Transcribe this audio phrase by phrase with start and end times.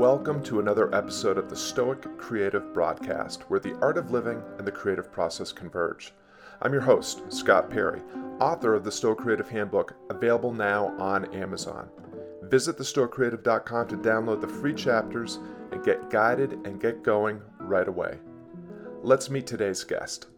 [0.00, 4.66] Welcome to another episode of the Stoic Creative Broadcast, where the art of living and
[4.66, 6.14] the creative process converge.
[6.62, 8.00] I'm your host, Scott Perry,
[8.40, 11.90] author of the Stoic Creative Handbook, available now on Amazon.
[12.44, 15.38] Visit thestoicreative.com to download the free chapters
[15.70, 18.16] and get guided and get going right away.
[19.02, 20.28] Let's meet today's guest.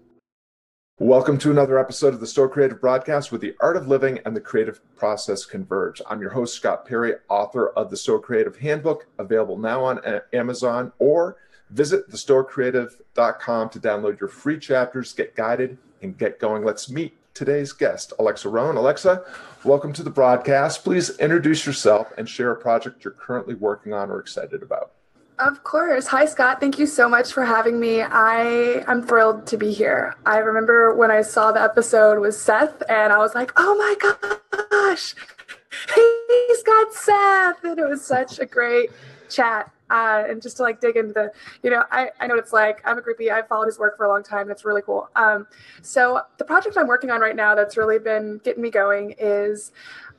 [1.03, 4.37] Welcome to another episode of the Stoic Creative Broadcast, where the art of living and
[4.37, 6.01] the creative process converge.
[6.09, 10.01] I'm your host, Scott Perry, author of the Stoic Creative Handbook, available now on
[10.33, 11.39] Amazon, or
[11.71, 16.65] visit thestoicreative.com to download your free chapters, get guided, and get going.
[16.65, 18.77] Let's meet today's guest, Alexa Roan.
[18.77, 19.25] Alexa,
[19.65, 20.85] welcome to the broadcast.
[20.85, 24.93] Please introduce yourself and share a project you're currently working on or excited about.
[25.45, 26.07] Of course.
[26.07, 26.61] Hi, Scott.
[26.61, 28.01] Thank you so much for having me.
[28.01, 30.15] I am thrilled to be here.
[30.25, 33.97] I remember when I saw the episode with Seth, and I was like, oh my
[34.71, 35.17] gosh,
[35.97, 37.65] he's got Seth.
[37.65, 38.91] And it was such a great
[39.29, 39.69] chat.
[39.91, 41.33] Uh, and just to like dig into the,
[41.65, 42.81] you know, I, I know what it's like.
[42.85, 43.33] I'm a groupie.
[43.33, 44.49] I've followed his work for a long time.
[44.49, 45.11] It's really cool.
[45.17, 45.49] Um,
[45.83, 49.73] so the project I'm working on right now that's really been getting me going is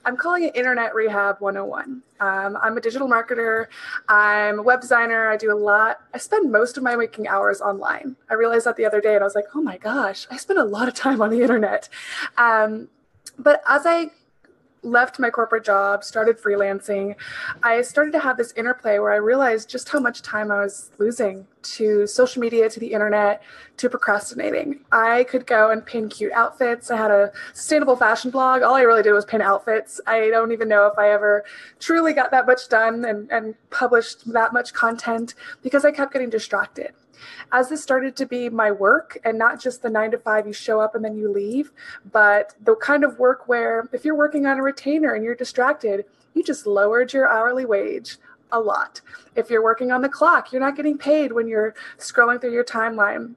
[0.06, 2.04] I'm calling it Internet Rehab 101.
[2.20, 3.68] Um, I'm a digital marketer.
[4.10, 5.30] I'm a web designer.
[5.30, 6.02] I do a lot.
[6.14, 8.16] I spend most of my waking hours online.
[8.30, 10.60] I realized that the other day and I was like, oh my gosh, I spend
[10.60, 11.90] a lot of time on the internet.
[12.38, 12.90] Um,
[13.38, 14.12] but as I
[14.84, 17.16] left my corporate job, started freelancing,
[17.62, 20.92] I started to have this interplay where I realized just how much time I was
[21.00, 23.42] losing to social media, to the internet,
[23.78, 24.82] to procrastinating.
[24.92, 26.92] I could go and pin cute outfits.
[26.92, 28.62] I had a sustainable fashion blog.
[28.62, 30.02] All I really did was pin outfits.
[30.06, 31.46] I don't even know if I ever
[31.80, 36.30] truly got that much done and, and published that much content because I kept getting
[36.30, 36.94] distracted
[37.52, 40.54] as this started to be my work and not just the nine to five you
[40.54, 41.72] show up and then you leave,
[42.12, 46.06] but the kind of work where if you're working on a retainer and you're distracted,
[46.34, 48.18] you just lowered your hourly wage
[48.52, 49.02] a lot.
[49.36, 52.64] If you're working on the clock, you're not getting paid when you're scrolling through your
[52.64, 53.36] timeline.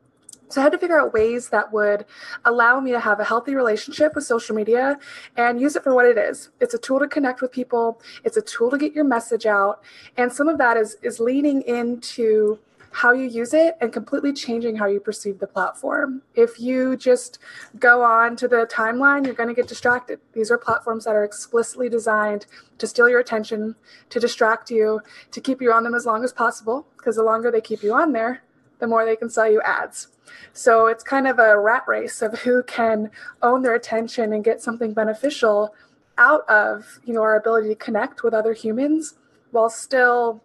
[0.48, 2.04] So I had to figure out ways that would
[2.44, 4.98] allow me to have a healthy relationship with social media
[5.36, 6.50] and use it for what it is.
[6.60, 8.00] It's a tool to connect with people.
[8.22, 9.82] It's a tool to get your message out.
[10.16, 12.60] And some of that is is leaning into
[12.92, 16.22] how you use it and completely changing how you perceive the platform.
[16.34, 17.38] If you just
[17.78, 20.20] go on to the timeline, you're going to get distracted.
[20.32, 22.46] These are platforms that are explicitly designed
[22.78, 23.76] to steal your attention,
[24.10, 27.50] to distract you, to keep you on them as long as possible, because the longer
[27.50, 28.42] they keep you on there,
[28.78, 30.08] the more they can sell you ads.
[30.52, 33.10] So it's kind of a rat race of who can
[33.42, 35.74] own their attention and get something beneficial
[36.18, 39.14] out of, you know, our ability to connect with other humans
[39.50, 40.42] while still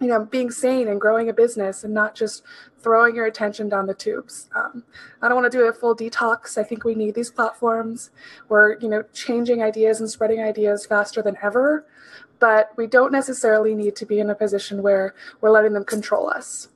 [0.00, 2.42] you know, being sane and growing a business and not just
[2.80, 4.48] throwing your attention down the tubes.
[4.54, 4.84] Um,
[5.20, 6.56] I don't want to do a full detox.
[6.56, 8.10] I think we need these platforms.
[8.48, 11.84] We're, you know, changing ideas and spreading ideas faster than ever,
[12.38, 16.30] but we don't necessarily need to be in a position where we're letting them control
[16.30, 16.68] us.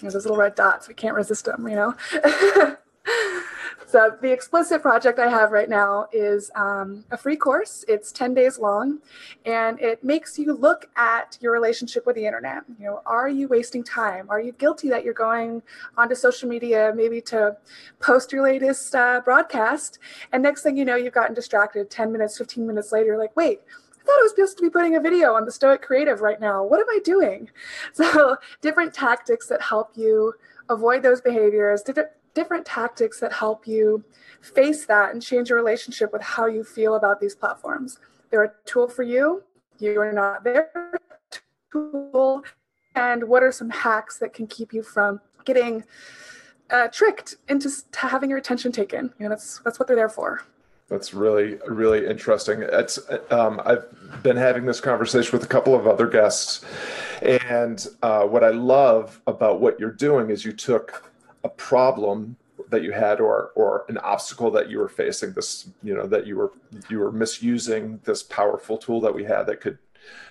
[0.00, 0.88] There's those little red dots.
[0.88, 1.94] We can't resist them, you know?
[3.90, 7.84] So the explicit project I have right now is um, a free course.
[7.88, 9.00] It's 10 days long,
[9.44, 12.62] and it makes you look at your relationship with the internet.
[12.78, 14.30] You know, are you wasting time?
[14.30, 15.60] Are you guilty that you're going
[15.98, 17.56] onto social media maybe to
[17.98, 19.98] post your latest uh, broadcast,
[20.32, 21.90] and next thing you know, you've gotten distracted.
[21.90, 23.58] 10 minutes, 15 minutes later, like, wait,
[24.00, 26.40] I thought I was supposed to be putting a video on the Stoic Creative right
[26.40, 26.62] now.
[26.62, 27.50] What am I doing?
[27.92, 30.34] So, different tactics that help you
[30.68, 31.82] avoid those behaviors,
[32.34, 34.04] different tactics that help you
[34.40, 37.98] face that and change your relationship with how you feel about these platforms.
[38.30, 39.42] They're a tool for you.
[39.78, 40.70] You are not their
[41.72, 42.44] tool.
[42.94, 45.84] And what are some hacks that can keep you from getting
[46.70, 49.12] uh, tricked into having your attention taken?
[49.18, 50.42] You know, that's that's what they're there for.
[50.88, 52.62] That's really really interesting.
[52.62, 52.98] It's
[53.30, 53.86] um, I've
[54.22, 56.64] been having this conversation with a couple of other guests,
[57.22, 61.09] and uh, what I love about what you're doing is you took
[61.44, 62.36] a problem
[62.68, 66.26] that you had or or an obstacle that you were facing this you know that
[66.26, 66.52] you were
[66.88, 69.78] you were misusing this powerful tool that we had that could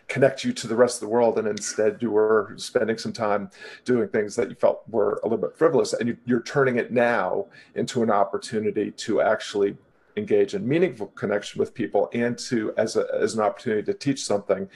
[0.07, 3.49] connect you to the rest of the world and instead you were spending some time
[3.85, 6.91] doing things that you felt were a little bit frivolous and you, are turning it
[6.91, 7.45] now
[7.75, 9.77] into an opportunity to actually
[10.19, 14.23] engage in meaningful connection with people and to as, a, as an opportunity to teach
[14.23, 14.69] something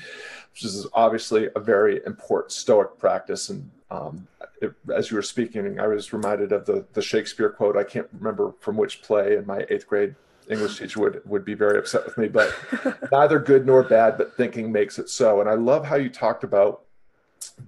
[0.51, 4.27] which is obviously a very important stoic practice and um,
[4.63, 7.77] it, as you were speaking, I was reminded of the the Shakespeare quote.
[7.77, 10.15] I can't remember from which play, and my eighth grade
[10.49, 12.27] English teacher would would be very upset with me.
[12.27, 12.53] But
[13.11, 15.41] neither good nor bad, but thinking makes it so.
[15.41, 16.83] And I love how you talked about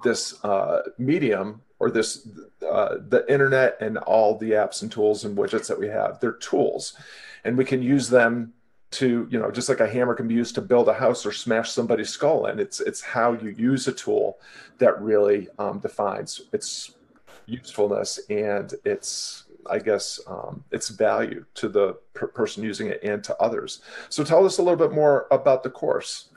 [0.04, 2.28] this uh, medium or this
[2.68, 6.20] uh, the internet and all the apps and tools and widgets that we have.
[6.20, 6.98] They're tools,
[7.46, 8.52] and we can use them
[8.92, 11.32] to you know just like a hammer can be used to build a house or
[11.32, 12.48] smash somebody's skull.
[12.48, 14.40] And it's it's how you use a tool
[14.80, 16.92] that really um, defines its
[17.46, 23.24] usefulness and its i guess um, its value to the per- person using it and
[23.24, 23.82] to others.
[24.10, 26.30] So tell us a little bit more about the course.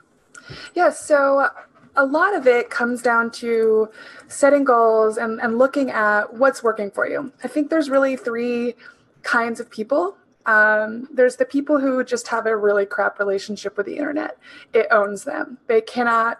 [0.73, 1.47] Yeah so
[1.95, 3.89] a lot of it comes down to
[4.27, 7.31] setting goals and, and looking at what's working for you.
[7.43, 8.75] I think there's really three
[9.23, 10.15] kinds of people
[10.45, 14.37] um, there's the people who just have a really crap relationship with the internet.
[14.73, 15.57] It owns them.
[15.67, 16.39] They cannot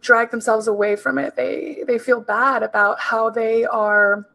[0.00, 1.36] drag themselves away from it.
[1.36, 4.26] They they feel bad about how they are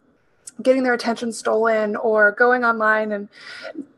[0.62, 3.28] getting their attention stolen or going online and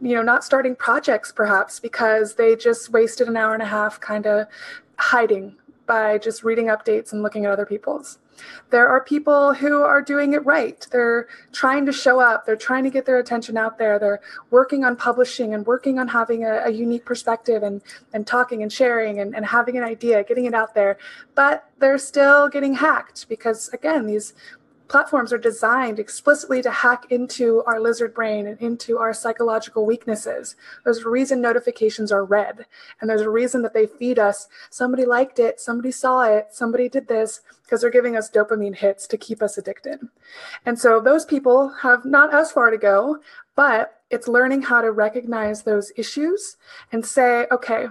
[0.02, 4.00] you know not starting projects perhaps because they just wasted an hour and a half
[4.00, 4.48] kind of
[4.98, 5.56] hiding
[5.86, 8.18] by just reading updates and looking at other people's
[8.69, 10.86] there are people who are doing it right.
[10.92, 14.84] They're trying to show up, they're trying to get their attention out there, they're working
[14.84, 17.81] on publishing and working on having a, a unique perspective and,
[18.13, 20.98] and talking and sharing and, and having an idea, getting it out there.
[21.36, 24.34] But they're still getting hacked because, again, these
[24.88, 30.56] platforms are designed explicitly to hack into our lizard brain and into our psychological weaknesses.
[30.84, 32.66] There's a reason notifications are red,
[33.00, 36.89] and there's a reason that they feed us somebody liked it, somebody saw it, somebody
[36.89, 40.00] did this, because they're giving us dopamine hits to keep us addicted.
[40.66, 43.19] And so those people have not as far to go,
[43.56, 46.56] but it's learning how to recognize those issues
[46.92, 47.88] and say, okay,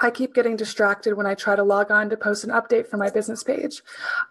[0.00, 2.96] I keep getting distracted when I try to log on to post an update for
[2.96, 3.82] my business page.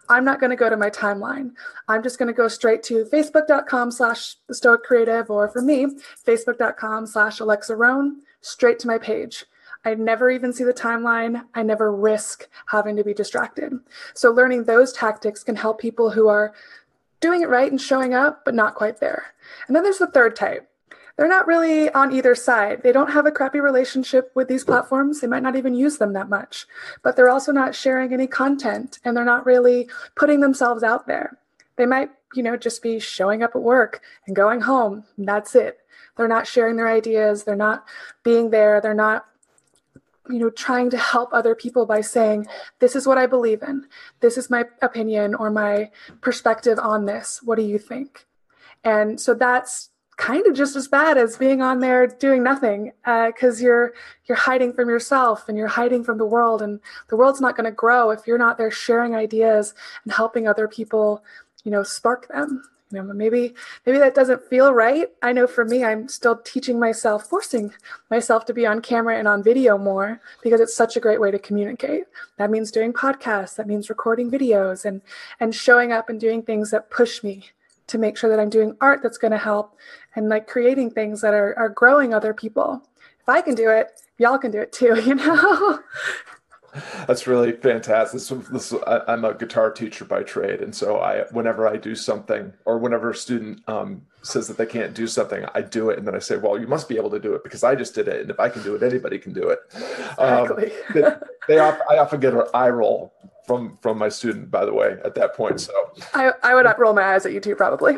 [0.08, 1.52] I'm not going to go to my timeline.
[1.88, 5.86] I'm just going to go straight to facebook.com slash the stoic creative, or for me,
[6.26, 9.44] facebook.com slash Alexa Roan, straight to my page.
[9.84, 11.44] I never even see the timeline.
[11.54, 13.72] I never risk having to be distracted.
[14.14, 16.54] So learning those tactics can help people who are
[17.20, 19.34] doing it right and showing up, but not quite there.
[19.66, 20.68] And then there's the third type
[21.16, 22.82] they're not really on either side.
[22.82, 25.20] They don't have a crappy relationship with these platforms.
[25.20, 26.66] They might not even use them that much,
[27.02, 31.38] but they're also not sharing any content and they're not really putting themselves out there.
[31.76, 35.04] They might, you know, just be showing up at work and going home.
[35.16, 35.78] And that's it.
[36.16, 37.44] They're not sharing their ideas.
[37.44, 37.84] They're not
[38.22, 38.80] being there.
[38.80, 39.26] They're not
[40.30, 42.46] you know trying to help other people by saying
[42.78, 43.86] this is what i believe in
[44.20, 45.90] this is my opinion or my
[46.22, 48.24] perspective on this what do you think
[48.82, 53.60] and so that's kind of just as bad as being on there doing nothing because
[53.60, 53.94] uh, you're
[54.26, 57.64] you're hiding from yourself and you're hiding from the world and the world's not going
[57.64, 59.74] to grow if you're not there sharing ideas
[60.04, 61.22] and helping other people
[61.64, 62.62] you know spark them.
[62.90, 63.54] You know maybe
[63.86, 65.08] maybe that doesn't feel right.
[65.20, 67.72] I know for me i'm still teaching myself forcing
[68.08, 71.32] myself to be on camera and on video more because it's such a great way
[71.32, 72.04] to communicate.
[72.36, 75.00] That means doing podcasts that means recording videos and
[75.40, 77.50] and showing up and doing things that push me
[77.86, 79.76] to make sure that I'm doing art that's going to help
[80.14, 82.82] and like creating things that are, are growing other people.
[83.20, 83.88] If I can do it,
[84.18, 85.80] y'all can do it too, you know?
[87.06, 88.20] That's really fantastic.
[88.20, 91.94] This, this, I, am a guitar teacher by trade, and so I, whenever I do
[91.94, 95.98] something, or whenever a student um, says that they can't do something, I do it,
[95.98, 97.94] and then I say, "Well, you must be able to do it because I just
[97.94, 100.72] did it, and if I can do it, anybody can do it." Exactly.
[100.72, 101.14] Um, they,
[101.46, 103.14] they, I often get an eye roll
[103.46, 105.60] from from my student, by the way, at that point.
[105.60, 105.72] So
[106.14, 107.96] I, I would roll my eyes at you too, probably.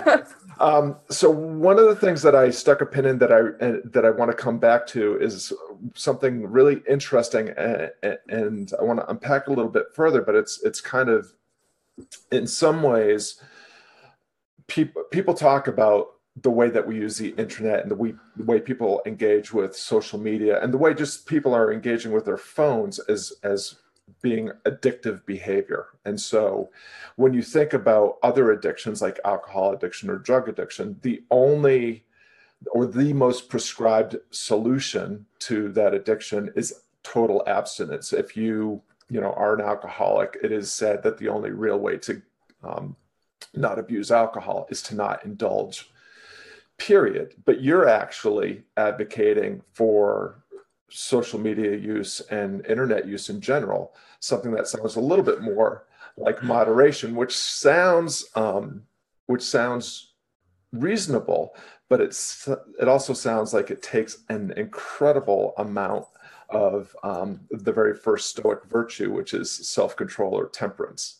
[0.60, 4.04] um, so one of the things that I stuck a pin in that I that
[4.04, 5.52] I want to come back to is
[5.94, 7.90] something really interesting, and,
[8.28, 10.22] and I want to unpack a little bit further.
[10.22, 11.32] But it's it's kind of
[12.32, 13.40] in some ways
[14.66, 16.08] people people talk about
[16.42, 19.76] the way that we use the internet and the, we, the way people engage with
[19.76, 23.76] social media and the way just people are engaging with their phones as as
[24.22, 25.86] being addictive behavior.
[26.04, 26.70] And so
[27.16, 32.04] when you think about other addictions like alcohol addiction or drug addiction, the only
[32.72, 38.12] or the most prescribed solution to that addiction is total abstinence.
[38.12, 41.96] If you, you know, are an alcoholic, it is said that the only real way
[41.98, 42.20] to
[42.62, 42.96] um,
[43.54, 45.90] not abuse alcohol is to not indulge
[46.80, 50.42] period but you're actually advocating for
[50.90, 55.86] social media use and internet use in general, something that sounds a little bit more
[56.16, 58.82] like moderation, which sounds um,
[59.26, 60.14] which sounds
[60.72, 61.54] reasonable,
[61.88, 62.48] but it's
[62.80, 66.04] it also sounds like it takes an incredible amount
[66.50, 71.19] of um, the very first Stoic virtue, which is self control or temperance.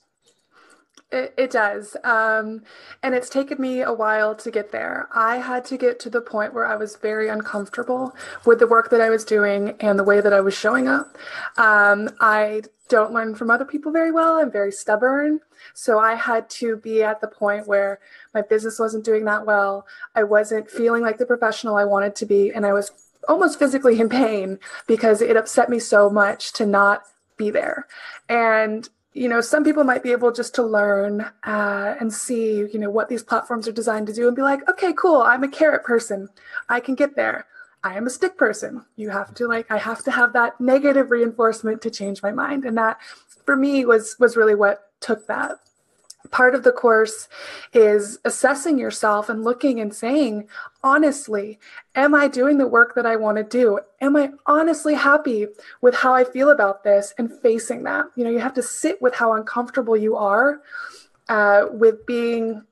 [1.13, 1.97] It, it does.
[2.05, 2.63] Um,
[3.03, 5.09] and it's taken me a while to get there.
[5.13, 8.15] I had to get to the point where I was very uncomfortable
[8.47, 11.19] with the work that I was doing and the way that I was showing up.
[11.57, 14.37] Um, I don't learn from other people very well.
[14.37, 15.41] I'm very stubborn.
[15.75, 17.99] So I had to be at the point where
[18.33, 19.87] my business wasn't doing that well.
[20.15, 22.53] I wasn't feeling like the professional I wanted to be.
[22.53, 22.93] And I was
[23.29, 27.03] almost physically in pain because it upset me so much to not
[27.37, 27.87] be there.
[28.29, 32.79] And you know, some people might be able just to learn uh, and see, you
[32.79, 35.49] know, what these platforms are designed to do and be like, okay, cool, I'm a
[35.49, 36.29] carrot person.
[36.69, 37.47] I can get there.
[37.83, 38.85] I am a stick person.
[38.97, 42.65] You have to like, I have to have that negative reinforcement to change my mind.
[42.65, 42.99] And that
[43.45, 45.59] for me was was really what took that
[46.31, 47.29] part of the course
[47.73, 50.49] is assessing yourself and looking and saying,
[50.83, 51.59] honestly,
[51.95, 53.81] am I doing the work that I want to do?
[54.01, 55.47] Am I honestly happy
[55.81, 58.07] with how I feel about this and facing that?
[58.17, 60.61] You know, you have to sit with how uncomfortable you are
[61.29, 62.65] uh, with being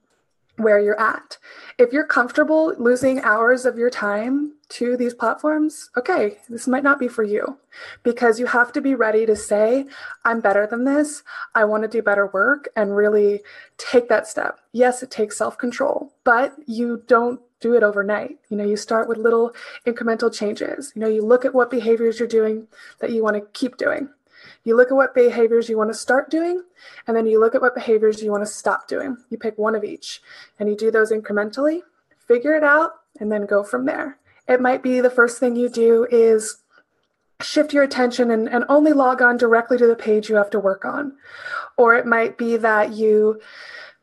[0.58, 1.38] where you're at.
[1.78, 6.98] If you're comfortable losing hours of your time to these platforms, okay, this might not
[6.98, 7.58] be for you
[8.02, 9.86] because you have to be ready to say,
[10.24, 11.22] I'm better than this.
[11.54, 13.40] I want to do better work and really
[13.78, 14.60] take that step.
[14.72, 18.38] Yes, it takes self control, but you don't do it overnight.
[18.50, 19.52] You know, you start with little
[19.86, 20.92] incremental changes.
[20.94, 22.68] You know, you look at what behaviors you're doing
[23.00, 24.08] that you want to keep doing.
[24.68, 26.62] You look at what behaviors you want to start doing,
[27.06, 29.16] and then you look at what behaviors you want to stop doing.
[29.30, 30.20] You pick one of each,
[30.58, 31.80] and you do those incrementally,
[32.26, 34.18] figure it out, and then go from there.
[34.46, 36.58] It might be the first thing you do is
[37.40, 40.60] shift your attention and, and only log on directly to the page you have to
[40.60, 41.14] work on.
[41.78, 43.40] Or it might be that you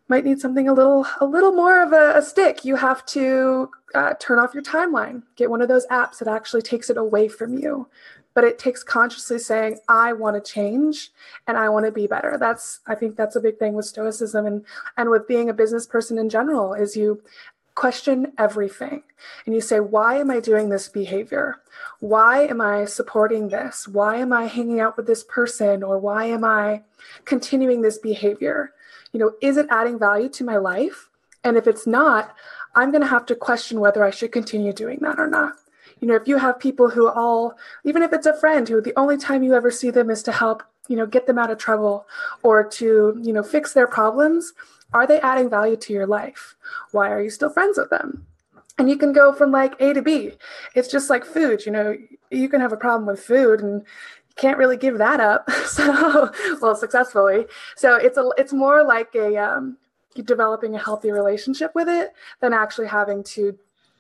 [0.08, 2.66] might need something a little a little more of a, a stick.
[2.66, 5.24] You have to uh, turn off your timeline.
[5.36, 7.88] Get one of those apps that actually takes it away from you.
[8.36, 11.12] But it takes consciously saying, "I want to change
[11.48, 14.46] and I want to be better." That's I think that's a big thing with Stoicism
[14.46, 14.66] and
[14.96, 16.74] and with being a business person in general.
[16.74, 17.24] Is you
[17.76, 19.04] question everything
[19.46, 21.58] and you say, Why am I doing this behavior?
[22.00, 23.88] Why am I supporting this?
[23.88, 25.84] Why am I hanging out with this person?
[25.84, 26.82] Or why am I
[27.26, 28.72] continuing this behavior?
[29.12, 31.10] You know, is it adding value to my life?
[31.44, 32.36] And if it's not,
[32.74, 35.54] I'm going to have to question whether I should continue doing that or not.
[36.06, 38.94] You know, if you have people who all, even if it's a friend who the
[38.96, 41.58] only time you ever see them is to help, you know, get them out of
[41.58, 42.06] trouble
[42.44, 44.54] or to, you know, fix their problems,
[44.94, 46.56] are they adding value to your life?
[46.92, 48.28] Why are you still friends with them?
[48.78, 50.34] And you can go from like A to B.
[50.76, 51.98] It's just like food, you know,
[52.30, 55.50] you can have a problem with food and you can't really give that up.
[55.66, 56.32] So,
[56.62, 57.48] well, successfully.
[57.78, 59.78] So it's a, it's more like a, um,
[60.24, 63.58] developing a healthy relationship with it than actually having to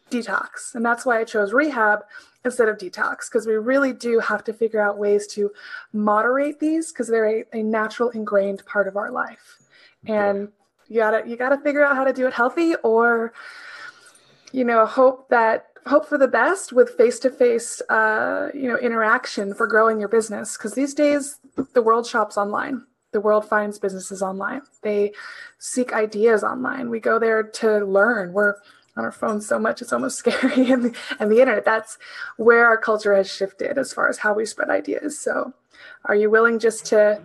[0.09, 0.75] detox.
[0.75, 2.00] And that's why I chose rehab
[2.43, 5.51] instead of detox, because we really do have to figure out ways to
[5.93, 9.57] moderate these because they're a, a natural ingrained part of our life.
[10.07, 10.50] And
[10.88, 13.33] you gotta you gotta figure out how to do it healthy or
[14.51, 19.67] you know hope that hope for the best with face-to-face uh, you know interaction for
[19.67, 21.39] growing your business because these days
[21.74, 22.83] the world shops online.
[23.12, 24.62] The world finds businesses online.
[24.81, 25.13] They
[25.57, 26.89] seek ideas online.
[26.89, 28.33] We go there to learn.
[28.33, 28.55] We're
[28.97, 31.65] on our phones so much it's almost scary and, the, and the internet.
[31.65, 31.97] That's
[32.37, 35.19] where our culture has shifted as far as how we spread ideas.
[35.19, 35.53] So
[36.05, 37.21] are you willing just to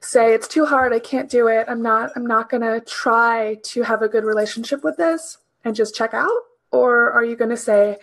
[0.00, 1.66] say it's too hard i can't do it.
[1.68, 5.76] I'm not i'm not going to try to have a good relationship with this and
[5.76, 7.98] just check out or are you going to say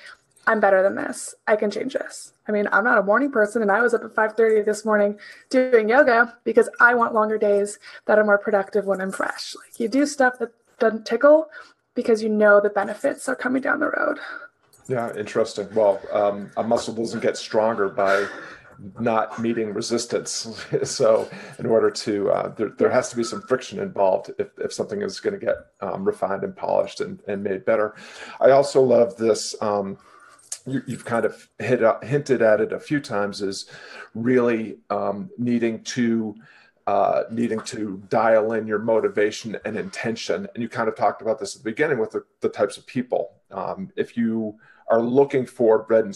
[0.46, 1.34] i'm better than this.
[1.48, 2.34] I can change this.
[2.48, 5.18] I mean i'm not a morning person and i was up at 5.30 this morning
[5.50, 9.56] doing yoga because i want longer days that are more productive when i'm fresh.
[9.56, 11.50] Like you do stuff that doesn't tickle
[11.98, 14.18] because you know the benefits are coming down the road
[14.88, 18.26] yeah interesting well um, a muscle doesn't get stronger by
[19.00, 20.64] not meeting resistance.
[20.84, 24.74] so, in order to, uh, there, there has to be some friction involved if, if
[24.74, 27.96] something is going to get um, refined and polished and, and made better.
[28.40, 29.56] I also love this.
[29.62, 29.98] Um,
[30.66, 33.70] you, have kind of hit, uh, hinted at it a few times is
[34.14, 36.36] really um, needing to
[36.88, 40.48] uh, needing to dial in your motivation and intention.
[40.54, 42.88] And you kind of talked about this at the beginning with the, the types of
[42.88, 43.34] people.
[43.52, 44.58] Um, if you
[44.90, 46.16] are looking for bread and